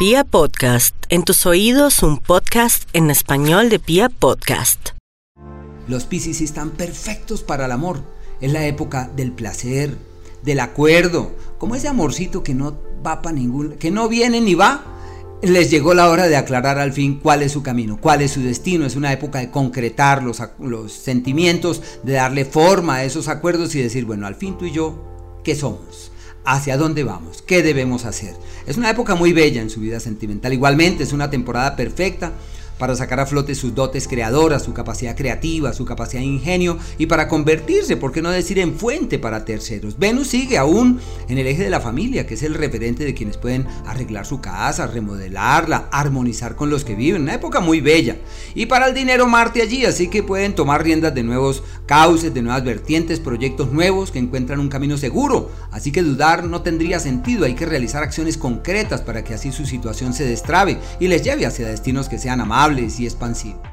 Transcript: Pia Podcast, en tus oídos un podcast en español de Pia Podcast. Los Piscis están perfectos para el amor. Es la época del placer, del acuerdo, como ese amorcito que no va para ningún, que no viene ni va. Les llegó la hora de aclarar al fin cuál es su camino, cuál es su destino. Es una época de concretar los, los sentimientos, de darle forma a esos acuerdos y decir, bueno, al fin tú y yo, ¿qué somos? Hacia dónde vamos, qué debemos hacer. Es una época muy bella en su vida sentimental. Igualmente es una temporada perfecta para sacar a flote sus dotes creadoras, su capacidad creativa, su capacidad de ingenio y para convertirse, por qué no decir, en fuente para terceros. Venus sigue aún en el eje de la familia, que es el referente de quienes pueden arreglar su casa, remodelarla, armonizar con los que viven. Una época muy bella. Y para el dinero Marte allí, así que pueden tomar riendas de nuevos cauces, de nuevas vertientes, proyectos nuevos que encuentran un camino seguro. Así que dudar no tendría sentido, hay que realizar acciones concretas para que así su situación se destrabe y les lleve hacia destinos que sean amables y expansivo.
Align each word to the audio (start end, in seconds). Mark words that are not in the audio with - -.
Pia 0.00 0.24
Podcast, 0.24 0.94
en 1.10 1.24
tus 1.24 1.44
oídos 1.44 2.02
un 2.02 2.16
podcast 2.16 2.88
en 2.94 3.10
español 3.10 3.68
de 3.68 3.78
Pia 3.78 4.08
Podcast. 4.08 4.92
Los 5.88 6.04
Piscis 6.04 6.40
están 6.40 6.70
perfectos 6.70 7.42
para 7.42 7.66
el 7.66 7.72
amor. 7.72 8.02
Es 8.40 8.50
la 8.50 8.64
época 8.64 9.10
del 9.14 9.32
placer, 9.32 9.94
del 10.42 10.60
acuerdo, 10.60 11.36
como 11.58 11.74
ese 11.74 11.88
amorcito 11.88 12.42
que 12.42 12.54
no 12.54 12.78
va 13.06 13.20
para 13.20 13.36
ningún, 13.36 13.72
que 13.72 13.90
no 13.90 14.08
viene 14.08 14.40
ni 14.40 14.54
va. 14.54 14.82
Les 15.42 15.70
llegó 15.70 15.92
la 15.92 16.08
hora 16.08 16.28
de 16.28 16.36
aclarar 16.36 16.78
al 16.78 16.94
fin 16.94 17.20
cuál 17.22 17.42
es 17.42 17.52
su 17.52 17.62
camino, 17.62 17.98
cuál 18.00 18.22
es 18.22 18.30
su 18.30 18.40
destino. 18.40 18.86
Es 18.86 18.96
una 18.96 19.12
época 19.12 19.40
de 19.40 19.50
concretar 19.50 20.22
los, 20.22 20.42
los 20.60 20.94
sentimientos, 20.94 21.82
de 22.04 22.14
darle 22.14 22.46
forma 22.46 22.94
a 22.94 23.04
esos 23.04 23.28
acuerdos 23.28 23.74
y 23.74 23.82
decir, 23.82 24.06
bueno, 24.06 24.26
al 24.26 24.34
fin 24.34 24.56
tú 24.56 24.64
y 24.64 24.72
yo, 24.72 24.94
¿qué 25.44 25.54
somos? 25.54 26.10
Hacia 26.44 26.76
dónde 26.76 27.04
vamos, 27.04 27.42
qué 27.42 27.62
debemos 27.62 28.04
hacer. 28.04 28.34
Es 28.66 28.76
una 28.76 28.90
época 28.90 29.14
muy 29.14 29.32
bella 29.32 29.60
en 29.60 29.70
su 29.70 29.80
vida 29.80 30.00
sentimental. 30.00 30.52
Igualmente 30.52 31.02
es 31.02 31.12
una 31.12 31.30
temporada 31.30 31.76
perfecta 31.76 32.32
para 32.80 32.96
sacar 32.96 33.20
a 33.20 33.26
flote 33.26 33.54
sus 33.54 33.74
dotes 33.74 34.08
creadoras, 34.08 34.64
su 34.64 34.72
capacidad 34.72 35.14
creativa, 35.14 35.74
su 35.74 35.84
capacidad 35.84 36.22
de 36.22 36.26
ingenio 36.26 36.78
y 36.96 37.06
para 37.06 37.28
convertirse, 37.28 37.98
por 37.98 38.10
qué 38.10 38.22
no 38.22 38.30
decir, 38.30 38.58
en 38.58 38.74
fuente 38.74 39.18
para 39.18 39.44
terceros. 39.44 39.98
Venus 39.98 40.28
sigue 40.28 40.56
aún 40.56 40.98
en 41.28 41.36
el 41.36 41.46
eje 41.46 41.62
de 41.62 41.70
la 41.70 41.82
familia, 41.82 42.26
que 42.26 42.34
es 42.34 42.42
el 42.42 42.54
referente 42.54 43.04
de 43.04 43.12
quienes 43.12 43.36
pueden 43.36 43.66
arreglar 43.86 44.24
su 44.24 44.40
casa, 44.40 44.86
remodelarla, 44.86 45.88
armonizar 45.92 46.56
con 46.56 46.70
los 46.70 46.84
que 46.84 46.94
viven. 46.94 47.22
Una 47.22 47.34
época 47.34 47.60
muy 47.60 47.82
bella. 47.82 48.16
Y 48.54 48.64
para 48.64 48.88
el 48.88 48.94
dinero 48.94 49.28
Marte 49.28 49.60
allí, 49.60 49.84
así 49.84 50.08
que 50.08 50.22
pueden 50.22 50.54
tomar 50.54 50.82
riendas 50.82 51.14
de 51.14 51.22
nuevos 51.22 51.62
cauces, 51.84 52.32
de 52.32 52.40
nuevas 52.40 52.64
vertientes, 52.64 53.20
proyectos 53.20 53.72
nuevos 53.72 54.10
que 54.10 54.18
encuentran 54.18 54.58
un 54.58 54.70
camino 54.70 54.96
seguro. 54.96 55.50
Así 55.70 55.92
que 55.92 56.02
dudar 56.02 56.44
no 56.44 56.62
tendría 56.62 56.98
sentido, 56.98 57.44
hay 57.44 57.54
que 57.54 57.66
realizar 57.66 58.02
acciones 58.02 58.38
concretas 58.38 59.02
para 59.02 59.22
que 59.22 59.34
así 59.34 59.52
su 59.52 59.66
situación 59.66 60.14
se 60.14 60.24
destrabe 60.24 60.78
y 60.98 61.08
les 61.08 61.22
lleve 61.22 61.44
hacia 61.44 61.68
destinos 61.68 62.08
que 62.08 62.18
sean 62.18 62.40
amables 62.40 62.69
y 62.78 63.06
expansivo. 63.06 63.69